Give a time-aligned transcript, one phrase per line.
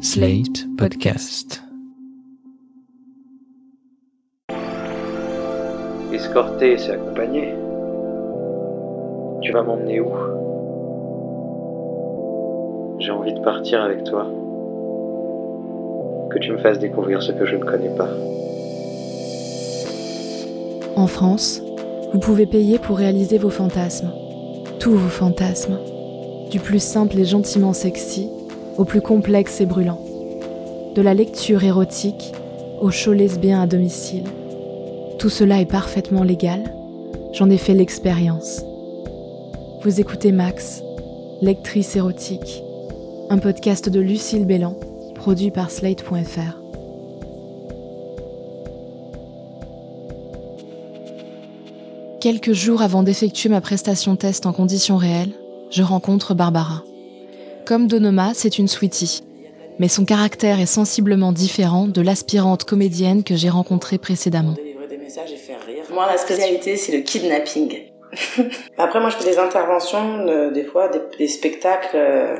[0.00, 1.60] Slate Podcast.
[6.12, 7.52] Escorter, c'est accompagner.
[9.42, 10.06] Tu vas m'emmener où?
[13.00, 14.24] J'ai envie de partir avec toi.
[16.30, 18.10] Que tu me fasses découvrir ce que je ne connais pas.
[20.94, 21.60] En France,
[22.12, 24.12] vous pouvez payer pour réaliser vos fantasmes.
[24.78, 25.80] Tous vos fantasmes.
[26.52, 28.30] Du plus simple et gentiment sexy
[28.78, 30.00] au plus complexe et brûlant.
[30.94, 32.32] De la lecture érotique
[32.80, 34.24] au show lesbien à domicile.
[35.18, 36.72] Tout cela est parfaitement légal.
[37.32, 38.62] J'en ai fait l'expérience.
[39.82, 40.82] Vous écoutez Max,
[41.42, 42.62] lectrice érotique,
[43.30, 44.76] un podcast de Lucille Bélan,
[45.14, 46.62] produit par Slate.fr.
[52.20, 55.32] Quelques jours avant d'effectuer ma prestation test en conditions réelles,
[55.70, 56.82] je rencontre Barbara.
[57.68, 59.22] Comme Donoma, c'est une sweetie,
[59.78, 64.54] mais son caractère est sensiblement différent de l'aspirante comédienne que j'ai rencontrée précédemment.
[65.92, 67.90] Moi, la spécialité, c'est le kidnapping.
[68.78, 71.94] Après, moi, je fais des interventions, euh, des fois, des, spectacles.
[71.94, 72.36] euh,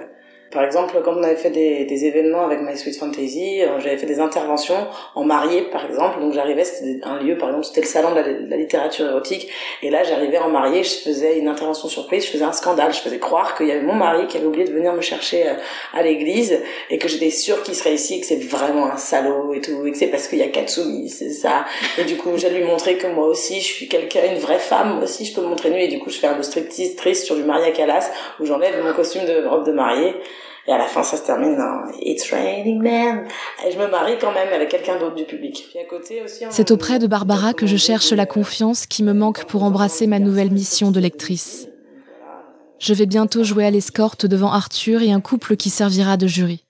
[0.51, 3.99] par exemple, quand on avait fait des, des événements avec My Sweet Fantasy, euh, j'avais
[3.99, 6.21] fait des interventions en mariée, par exemple.
[6.21, 9.49] Donc j'arrivais, c'était un lieu, par exemple, c'était le salon de la, littérature érotique.
[9.83, 13.01] Et là, j'arrivais en mariée, je faisais une intervention surprise, je faisais un scandale, je
[13.01, 15.55] faisais croire qu'il y avait mon mari qui avait oublié de venir me chercher euh,
[15.93, 16.61] à l'église
[16.91, 19.93] et que j'étais sûre qu'il serait ici, que c'est vraiment un salaud et tout, et
[19.93, 21.67] que c'est parce qu'il y a Katsumi, c'est ça.
[21.99, 24.95] Et du coup, j'ai lui montrer que moi aussi, je suis quelqu'un, une vraie femme,
[24.95, 25.81] moi aussi, je peux me montrer nue.
[25.81, 28.11] Et du coup, je fais un striptease triste sur du Maria Callas
[28.41, 30.15] où j'enlève mon costume de robe de mariée.
[30.67, 33.27] Et à la fin, ça se termine en It's raining men.
[33.67, 35.65] Et je me marie quand même avec quelqu'un d'autre du public.
[35.71, 36.45] Puis à côté aussi.
[36.47, 40.07] on- C'est auprès de Barbara que je cherche la confiance qui me manque pour embrasser
[40.07, 41.69] ma nouvelle mission de lectrice.
[42.79, 46.65] Je vais bientôt jouer à l'escorte devant Arthur et un couple qui servira de jury.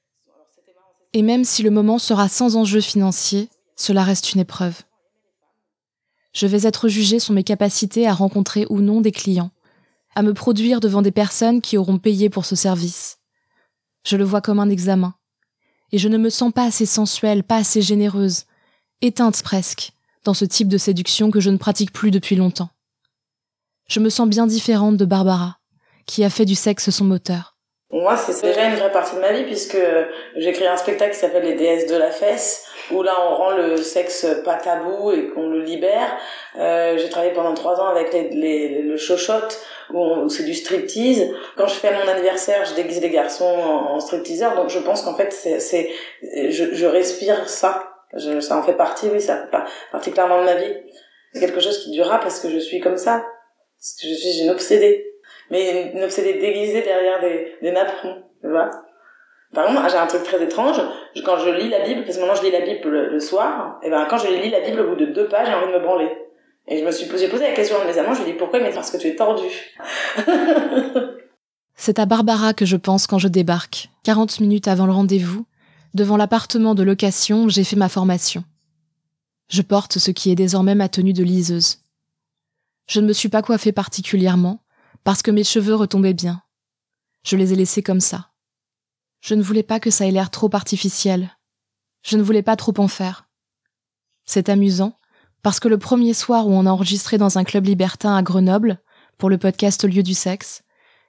[1.13, 4.75] Et même si le moment sera sans enjeu financier, cela reste une épreuve.
[6.33, 9.51] Je vais être jugée sur mes capacités à rencontrer ou non des clients,
[10.15, 13.18] à me produire devant des personnes qui auront payé pour ce service.
[14.09, 15.13] Je le vois comme un examen.
[15.93, 18.47] Et je ne me sens pas assez sensuelle, pas assez généreuse,
[19.03, 19.93] éteinte presque,
[20.25, 22.71] dans ce type de séduction que je ne pratique plus depuis longtemps.
[23.87, 25.59] Je me sens bien différente de Barbara,
[26.07, 27.58] qui a fait du sexe son moteur.
[27.91, 29.79] Moi, c'est déjà une vraie partie de ma vie puisque
[30.37, 33.51] j'ai créé un spectacle qui s'appelle Les déesses de la fesse où là on rend
[33.53, 36.15] le sexe pas tabou et qu'on le libère.
[36.59, 39.59] Euh, j'ai travaillé pendant trois ans avec les, les- le chochotte
[39.95, 41.31] où, c'est du striptease.
[41.57, 44.55] Quand je fais mon anniversaire, je déguise les garçons en, en stripteaseur.
[44.55, 45.91] Donc je pense qu'en fait c'est,
[46.23, 47.89] je, je respire ça.
[48.15, 49.59] Je, ça en fait partie, oui, ça fait
[49.93, 50.75] partie clairement de ma vie.
[51.33, 53.25] C'est quelque chose qui durera parce que je suis comme ça.
[53.79, 55.08] Parce que je suis une obsédée
[55.51, 58.71] mais une obsédée déguisée derrière des, des napperons, tu vois.
[59.55, 60.81] Par contre, j'ai un truc très étrange,
[61.25, 63.91] quand je lis la Bible, parce que maintenant je lis la Bible le, soir, et
[63.91, 65.83] ben quand je lis la Bible au bout de deux pages, j'ai envie de me
[65.83, 66.11] branler.
[66.67, 68.39] Et je me suis posé, posé la question à mes amants, je lui ai dit
[68.39, 69.49] pourquoi, mais parce que tu es tordu.
[71.77, 75.47] C'est à Barbara que je pense quand je débarque, 40 minutes avant le rendez-vous,
[75.95, 78.45] devant l'appartement de location où j'ai fait ma formation.
[79.49, 81.79] Je porte ce qui est désormais ma tenue de liseuse.
[82.87, 84.61] Je ne me suis pas coiffée particulièrement,
[85.05, 86.43] parce que mes cheveux retombaient bien.
[87.25, 88.31] Je les ai laissés comme ça.
[89.21, 91.37] Je ne voulais pas que ça ait l'air trop artificiel.
[92.03, 93.29] Je ne voulais pas trop en faire.
[94.25, 94.99] C'est amusant,
[95.43, 98.81] parce que le premier soir où on a enregistré dans un club libertin à Grenoble,
[99.17, 100.63] pour le podcast Lieu du sexe,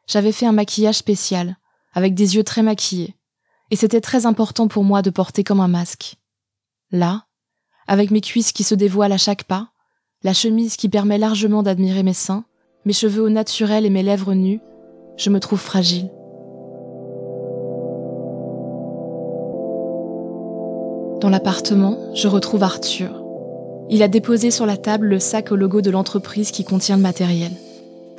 [0.07, 1.57] j'avais fait un maquillage spécial,
[1.93, 3.15] avec des yeux très maquillés,
[3.71, 6.15] et c'était très important pour moi de porter comme un masque.
[6.91, 7.27] Là,
[7.87, 9.71] avec mes cuisses qui se dévoilent à chaque pas,
[10.23, 12.45] la chemise qui permet largement d'admirer mes seins,
[12.85, 14.61] mes cheveux au naturel et mes lèvres nues,
[15.17, 16.09] je me trouve fragile.
[21.19, 23.21] Dans l'appartement, je retrouve Arthur.
[23.89, 27.01] Il a déposé sur la table le sac au logo de l'entreprise qui contient le
[27.01, 27.51] matériel.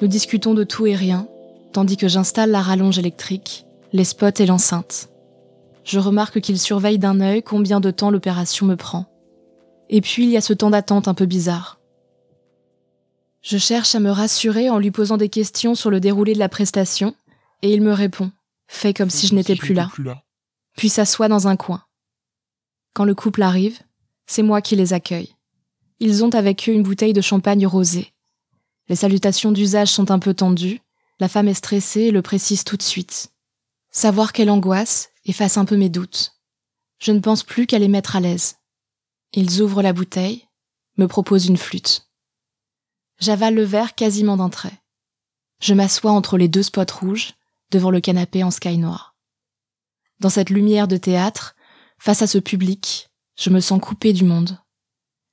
[0.03, 1.26] Nous discutons de tout et rien,
[1.72, 5.09] tandis que j'installe la rallonge électrique, les spots et l'enceinte.
[5.84, 9.06] Je remarque qu'il surveille d'un œil combien de temps l'opération me prend.
[9.88, 11.80] Et puis il y a ce temps d'attente un peu bizarre.
[13.42, 16.48] Je cherche à me rassurer en lui posant des questions sur le déroulé de la
[16.48, 17.14] prestation,
[17.62, 18.31] et il me répond,
[18.69, 19.90] fait comme si je n'étais plus là,
[20.76, 21.82] puis s'assoit dans un coin.
[22.94, 23.78] Quand le couple arrive,
[24.26, 25.34] c'est moi qui les accueille.
[26.00, 28.12] Ils ont avec eux une bouteille de champagne rosé.
[28.88, 30.81] Les salutations d'usage sont un peu tendues,
[31.19, 33.31] la femme est stressée et le précise tout de suite.
[33.90, 36.32] Savoir quelle angoisse efface un peu mes doutes.
[36.98, 38.56] Je ne pense plus qu'à les mettre à l'aise.
[39.32, 40.46] Ils ouvrent la bouteille,
[40.96, 42.10] me proposent une flûte.
[43.20, 44.81] J'avale le verre quasiment d'un trait.
[45.61, 47.34] Je m'assois entre les deux spots rouges,
[47.70, 49.14] devant le canapé en sky noir.
[50.20, 51.55] Dans cette lumière de théâtre,
[51.99, 54.58] face à ce public, je me sens coupée du monde.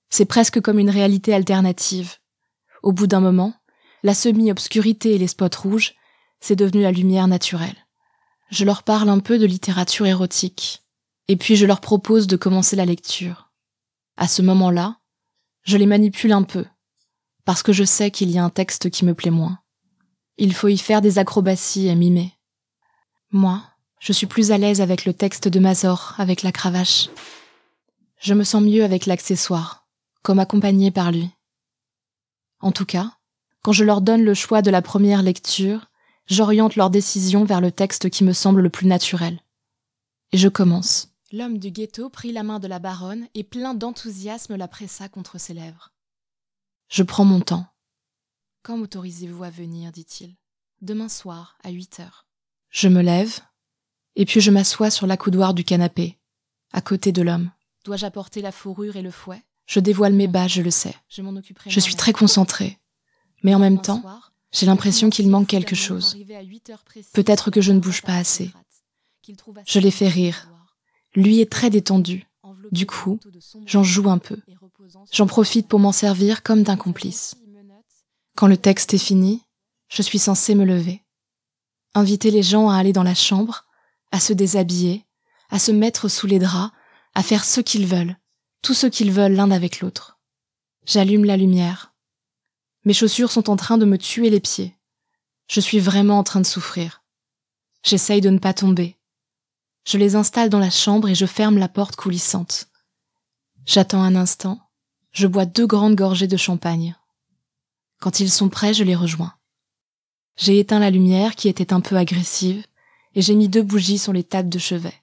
[0.10, 2.16] C'est presque comme une réalité alternative.
[2.84, 3.54] Au bout d'un moment,
[4.04, 5.96] la semi-obscurité et les spots rouges,
[6.40, 7.88] c'est devenu la lumière naturelle.
[8.50, 10.84] Je leur parle un peu de littérature érotique,
[11.28, 13.52] et puis je leur propose de commencer la lecture.
[14.18, 15.00] À ce moment-là,
[15.64, 16.66] je les manipule un peu,
[17.48, 19.60] parce que je sais qu'il y a un texte qui me plaît moins.
[20.38, 22.34] Il faut y faire des acrobaties et mimer.
[23.32, 23.64] Moi,
[24.02, 27.08] je suis plus à l'aise avec le texte de Mazor, avec la cravache.
[28.20, 29.88] Je me sens mieux avec l'accessoire,
[30.24, 31.30] comme accompagné par lui.
[32.60, 33.14] En tout cas,
[33.64, 35.90] quand je leur donne le choix de la première lecture,
[36.26, 39.40] j'oriente leur décision vers le texte qui me semble le plus naturel.
[40.34, 41.14] Et je commence.
[41.32, 45.40] L'homme du ghetto prit la main de la baronne et plein d'enthousiasme la pressa contre
[45.40, 45.94] ses lèvres.
[46.90, 47.66] Je prends mon temps.
[48.64, 50.36] Quand m'autorisez-vous à venir dit-il.
[50.82, 52.28] Demain soir, à huit heures.
[52.70, 53.40] Je me lève,
[54.16, 56.18] et puis je m'assois sur l'accoudoir du canapé,
[56.72, 57.52] à côté de l'homme.
[57.84, 59.42] Dois-je apporter la fourrure et le fouet?
[59.66, 60.96] Je dévoile mes bas, je le sais.
[61.10, 61.70] Je m'en occuperai.
[61.70, 62.80] Je suis très concentrée.
[63.44, 64.02] Mais en même temps,
[64.52, 66.18] j'ai l'impression qu'il manque quelque chose.
[67.14, 68.52] Peut-être que je ne bouge pas assez.
[69.66, 70.50] Je l'ai fait rire.
[71.16, 72.28] Lui est très détendu.
[72.72, 73.20] Du coup,
[73.66, 74.38] j'en joue un peu.
[75.12, 77.36] J'en profite pour m'en servir comme d'un complice.
[78.36, 79.44] Quand le texte est fini,
[79.90, 81.04] je suis censée me lever.
[81.96, 83.66] Inviter les gens à aller dans la chambre,
[84.12, 85.06] à se déshabiller,
[85.50, 86.72] à se mettre sous les draps,
[87.16, 88.18] à faire ce qu'ils veulent,
[88.62, 90.20] tout ce qu'ils veulent l'un avec l'autre.
[90.86, 91.96] J'allume la lumière.
[92.86, 94.78] Mes chaussures sont en train de me tuer les pieds.
[95.50, 97.04] Je suis vraiment en train de souffrir.
[97.84, 98.98] J'essaye de ne pas tomber.
[99.86, 102.68] Je les installe dans la chambre et je ferme la porte coulissante.
[103.66, 104.67] J'attends un instant.
[105.12, 106.96] Je bois deux grandes gorgées de champagne.
[108.00, 109.34] Quand ils sont prêts, je les rejoins.
[110.36, 112.66] J'ai éteint la lumière qui était un peu agressive
[113.16, 114.94] et j'ai mis deux bougies sur les tables de chevet.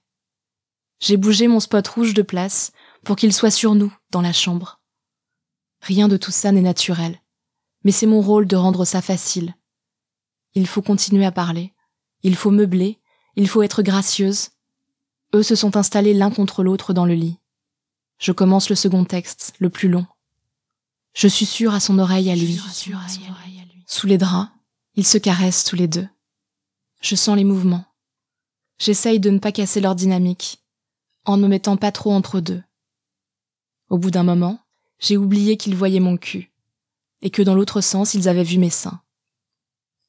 [1.01, 2.73] J'ai bougé mon spot rouge de place
[3.03, 4.81] pour qu'il soit sur nous, dans la chambre.
[5.81, 7.21] Rien de tout ça n'est naturel,
[7.83, 9.55] mais c'est mon rôle de rendre ça facile.
[10.55, 11.75] Il faut continuer à parler,
[12.23, 13.01] il faut meubler,
[13.37, 14.51] il faut être gracieuse.
[15.35, 17.39] Eux se sont installés l'un contre l'autre dans le lit.
[18.19, 20.07] Je commence le second texte, le plus long.
[21.15, 22.61] Je suis sûre à son oreille à lui.
[23.87, 24.51] Sous les draps,
[24.95, 26.09] ils se caressent tous les deux.
[27.01, 27.85] Je sens les mouvements.
[28.79, 30.63] J'essaye de ne pas casser leur dynamique,
[31.25, 32.63] en ne me mettant pas trop entre deux.
[33.91, 34.59] Au bout d'un moment,
[34.99, 36.53] j'ai oublié qu'ils voyaient mon cul,
[37.23, 39.01] et que dans l'autre sens, ils avaient vu mes seins.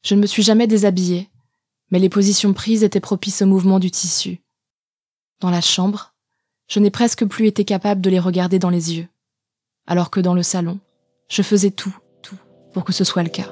[0.03, 1.29] Je ne me suis jamais déshabillée,
[1.91, 4.41] mais les positions prises étaient propices au mouvement du tissu.
[5.39, 6.14] Dans la chambre,
[6.67, 9.07] je n'ai presque plus été capable de les regarder dans les yeux,
[9.87, 10.79] alors que dans le salon,
[11.27, 12.37] je faisais tout, tout,
[12.73, 13.49] pour que ce soit le cas.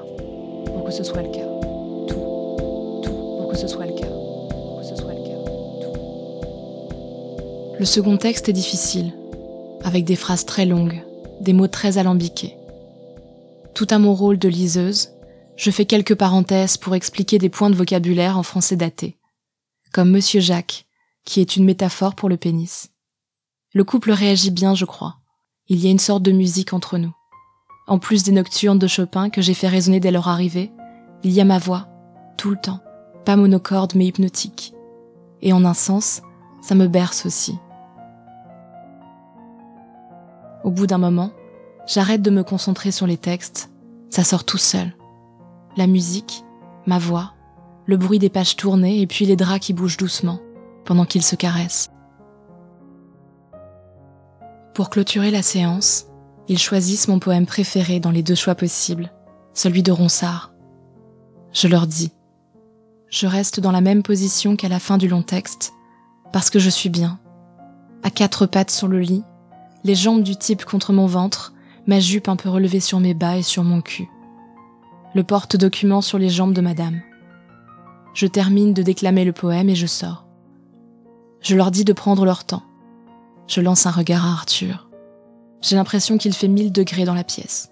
[0.66, 1.48] Pour que ce soit le cas.
[2.08, 4.08] Tout, tout, pour que ce soit le cas.
[4.08, 5.38] Pour que ce soit le cas.
[5.82, 5.94] Tout.
[7.80, 9.14] Le second texte est difficile,
[9.84, 11.04] avec des phrases très longues,
[11.42, 12.58] des mots très alambiqués.
[13.74, 15.12] Tout à mon rôle de liseuse,
[15.56, 19.18] je fais quelques parenthèses pour expliquer des points de vocabulaire en français daté,
[19.92, 20.86] comme Monsieur Jacques,
[21.26, 22.93] qui est une métaphore pour le pénis.
[23.76, 25.16] Le couple réagit bien, je crois.
[25.68, 27.14] Il y a une sorte de musique entre nous.
[27.88, 30.72] En plus des nocturnes de Chopin que j'ai fait résonner dès leur arrivée,
[31.24, 31.88] il y a ma voix,
[32.38, 32.82] tout le temps,
[33.26, 34.76] pas monocorde mais hypnotique.
[35.42, 36.22] Et en un sens,
[36.62, 37.58] ça me berce aussi.
[40.64, 41.32] Au bout d'un moment,
[41.88, 43.72] j'arrête de me concentrer sur les textes,
[44.12, 44.96] ça sort tout seul.
[45.78, 46.44] La musique,
[46.86, 47.34] ma voix,
[47.88, 50.40] le bruit des pages tournées et puis les draps qui bougent doucement
[50.86, 51.90] pendant qu'ils se caressent.
[54.74, 56.08] Pour clôturer la séance,
[56.48, 59.12] ils choisissent mon poème préféré dans les deux choix possibles,
[59.54, 60.52] celui de Ronsard.
[61.52, 62.12] Je leur dis,
[63.10, 65.74] je reste dans la même position qu'à la fin du long texte,
[66.32, 67.20] parce que je suis bien,
[68.02, 69.24] à quatre pattes sur le lit,
[69.84, 71.54] les jambes du type contre mon ventre,
[71.86, 74.10] ma jupe un peu relevée sur mes bas et sur mon cul.
[75.14, 77.00] Le porte-document sur les jambes de madame.
[78.16, 80.26] Je termine de déclamer le poème et je sors.
[81.42, 82.64] Je leur dis de prendre leur temps.
[83.54, 84.90] Je lance un regard à Arthur.
[85.62, 87.72] J'ai l'impression qu'il fait mille degrés dans la pièce.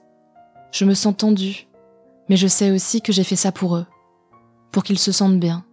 [0.72, 1.68] Je me sens tendue,
[2.30, 3.88] mais je sais aussi que j'ai fait ça pour eux,
[4.72, 5.66] pour qu'ils se sentent bien.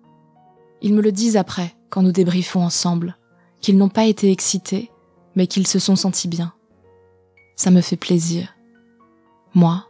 [0.80, 3.18] Ils me le disent après, quand nous débriefons ensemble,
[3.60, 4.90] qu'ils n'ont pas été excités,
[5.34, 6.54] mais qu'ils se sont sentis bien.
[7.54, 8.56] Ça me fait plaisir.
[9.52, 9.84] Moi,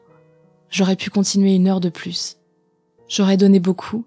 [0.69, 2.39] j'aurais pu continuer une heure de plus.
[3.07, 4.05] J'aurais donné beaucoup,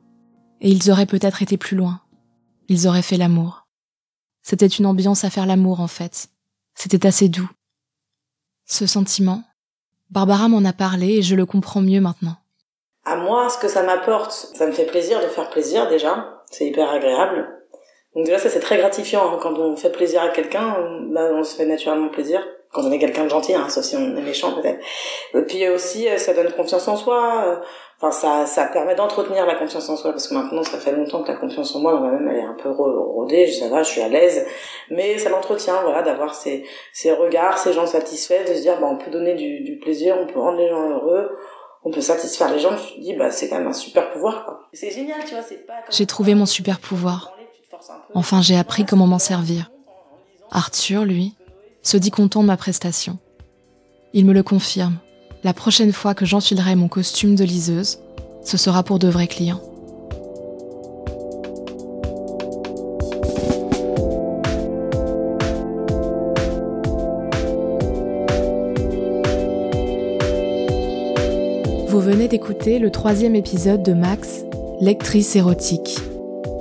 [0.59, 2.01] et ils auraient peut-être été plus loin.
[2.67, 3.60] Ils auraient fait l'amour.
[4.41, 6.27] C'était une ambiance à faire l'amour en fait.
[6.75, 7.49] C'était assez doux.
[8.65, 9.43] Ce sentiment,
[10.09, 12.35] Barbara m'en a parlé et je le comprends mieux maintenant.
[13.05, 16.43] À moi, ce que ça m'apporte, ça me fait plaisir de faire plaisir déjà.
[16.49, 17.47] C'est hyper agréable.
[18.15, 19.39] Donc déjà ça c'est très gratifiant hein.
[19.41, 20.75] quand on fait plaisir à quelqu'un,
[21.11, 22.41] bah, on se fait naturellement plaisir
[22.73, 24.79] quand on est quelqu'un de gentil, hein, sauf si on est méchant peut-être.
[25.33, 27.61] Et puis aussi ça donne confiance en soi.
[27.97, 31.23] Enfin ça ça permet d'entretenir la confiance en soi parce que maintenant ça fait longtemps
[31.23, 33.91] que la confiance en moi dans moi-même elle est un peu rodée, ça va, je
[33.91, 34.45] suis à l'aise,
[34.89, 38.87] mais ça l'entretient voilà d'avoir ces ces regards, ces gens satisfaits, de se dire bah
[38.89, 41.29] on peut donner du, du plaisir, on peut rendre les gens heureux
[41.83, 44.45] on peut satisfaire les gens, je me dis, bah, c'est quand même un super pouvoir,
[44.45, 44.59] quoi.
[44.73, 45.73] C'est génial, tu vois, c'est pas...
[45.89, 47.33] J'ai trouvé mon super pouvoir.
[48.13, 49.71] Enfin, j'ai appris comment m'en servir.
[50.51, 51.35] Arthur, lui,
[51.83, 53.17] se dit content de ma prestation.
[54.13, 54.97] Il me le confirme.
[55.43, 57.99] La prochaine fois que j'enfilerai mon costume de liseuse,
[58.43, 59.61] ce sera pour de vrais clients.
[71.87, 74.45] Vous venez d'écouter le troisième épisode de Max,
[74.79, 75.97] Lectrice érotique,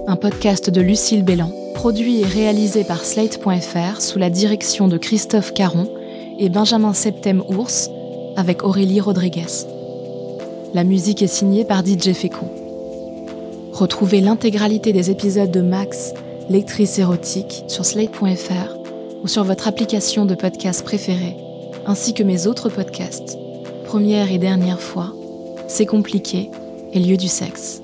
[0.06, 5.54] un podcast de Lucille Bélan, produit et réalisé par Slate.fr sous la direction de Christophe
[5.54, 5.88] Caron
[6.38, 7.88] et Benjamin Septem-Ours
[8.36, 9.64] avec Aurélie Rodriguez.
[10.74, 12.44] La musique est signée par DJ Fekou.
[13.72, 16.12] Retrouvez l'intégralité des épisodes de Max,
[16.50, 18.76] Lectrice érotique sur Slate.fr
[19.22, 21.38] ou sur votre application de podcast préférée,
[21.86, 23.38] ainsi que mes autres podcasts.
[23.86, 25.14] Première et dernière fois,
[25.66, 26.50] c'est compliqué
[26.92, 27.80] et lieu du sexe.